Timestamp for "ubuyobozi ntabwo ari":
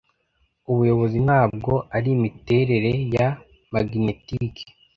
0.71-2.09